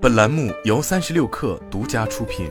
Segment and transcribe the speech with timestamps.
[0.00, 2.48] 本栏目由三十六氪独家出品。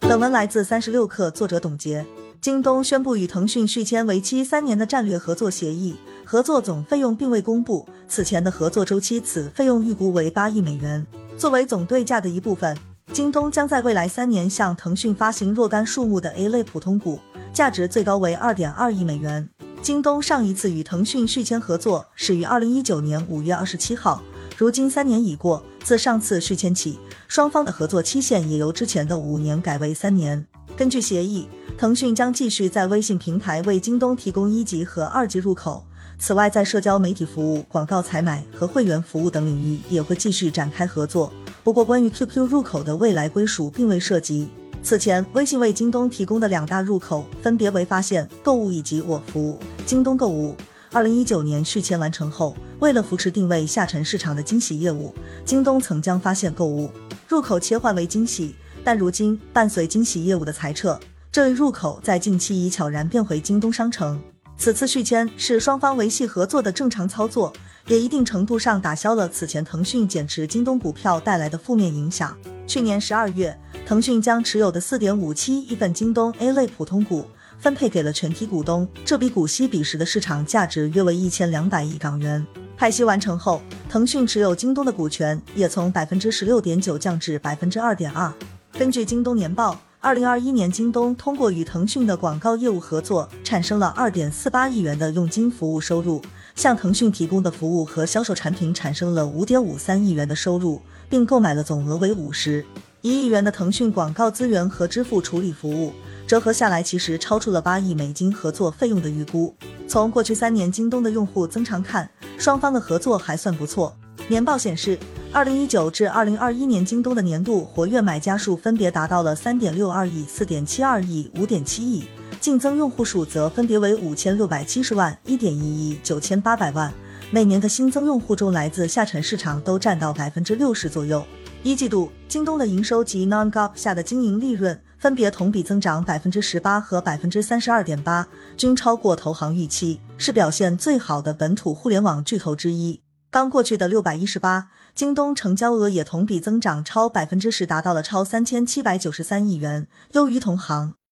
[0.00, 2.04] 本文来自三十六氪，作者董洁。
[2.40, 5.94] 京东宣布与腾讯续签为期三年的战略合作协议，
[6.24, 7.88] 合作总费用并未公布。
[8.08, 11.06] 此前的合作周期，此费用预估为八亿美元。
[11.38, 12.76] 作为总对价的一部分，
[13.12, 17.20] 京东将在未来三年向腾讯发行若干数目的 A 类普通股，
[17.52, 19.48] 价值最高为二点二亿美元。
[19.86, 24.20] 京东上一次与腾讯续签合作是于二零一九年五月二十七号，
[24.58, 30.44] 如今三年已过，自上次续签起，双方的合作期限也由之前的五年改为三年。
[30.76, 31.46] 根据协议，
[31.78, 35.86] 腾讯将继续在微信平台为京东提供一级和二级入口，
[36.18, 41.32] 此外，在社交媒体服务、广告采买和会员服务等领域也会继续展开合作。
[41.62, 44.48] 不过，关于 QQ 入口的未来归属并未涉及。
[44.86, 49.58] 此前，微信为京东提供的两大入口分别为发现、购物以及我服务。
[49.84, 50.54] 京东购物，
[50.92, 55.12] 二零一九年续签完成后，为了扶持定位下沉市场的惊喜业务，
[55.44, 56.88] 京东曾将发现购物
[57.26, 60.96] 入口切换为惊喜，但如今伴随惊喜业务的裁撤，
[61.32, 64.22] 这一入口在近期已悄然变回京东商城。
[64.56, 67.52] 此次续签是双方维系合作的正常操作。
[67.88, 72.36] 也一定程度上打消了此前腾讯减持京东股票带来的负面影响。
[72.66, 77.24] 去年十二月，腾讯将持有的四点五七亿份京东 A 类普通股
[77.56, 82.44] 分配给了全体股东，这笔股息彼时的市场价值约为一千两百亿港元。
[82.76, 88.32] 派息完成后，腾讯持有京东的股权也从百分之十六点九降至百分之二点二。
[88.72, 96.20] 根据京东年报，二零二一年京东通过与腾讯的广告业务合作，产生了二点四八亿元的佣金服务收入。
[96.56, 102.64] 向腾讯提供的服务和销售产品产生了五点五三亿元的收入，并购买了总额为五十
[103.06, 105.92] 一亿元的腾讯广告资源和支付处理服务，
[106.26, 109.54] 折合下来其实超出了八亿美金合作费用的预估。
[109.86, 113.96] 从过去三年京东的用户增长看，双方的合作还算不错。
[114.26, 114.98] 年报显示，
[115.32, 122.06] 二零一九至二零二一年京东的年度活跃买家数分别达到了三点六二亿、四点七二亿、五点七亿。
[122.40, 126.92] 净增用户数则分别为五千六百七十万、一点一亿、九千八百万。
[127.30, 131.24] 每年的新增用户中，来自下沉市场都占到百分之六十左右。
[131.66, 138.24] 一季度，京东的营收及 Non-GAAP 下的经营利润分别同比增长百分之十八和百分之三十二点八，
[138.56, 143.00] 均超过投行预期，是表现最好的本土互联网巨头之一。
[143.32, 150.94] 刚过去的六百一十八，京东成交额也同比增长超百分之十，达到了超三千七百九十三亿元，优于同行。